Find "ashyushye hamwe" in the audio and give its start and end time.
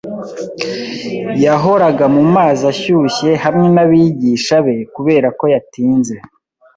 2.71-3.67